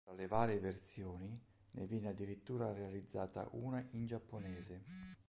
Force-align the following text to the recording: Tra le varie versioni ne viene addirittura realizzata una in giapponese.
Tra 0.03 0.13
le 0.15 0.25
varie 0.25 0.59
versioni 0.59 1.39
ne 1.73 1.85
viene 1.85 2.09
addirittura 2.09 2.73
realizzata 2.73 3.47
una 3.51 3.85
in 3.91 4.07
giapponese. 4.07 4.83